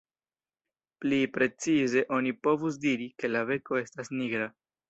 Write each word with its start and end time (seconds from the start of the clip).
Pli 1.03 1.19
precize 1.35 2.03
oni 2.19 2.33
povus 2.49 2.83
diri, 2.89 3.09
ke 3.21 3.35
la 3.37 3.47
beko 3.51 3.83
estas 3.87 4.15
nigra. 4.23 4.53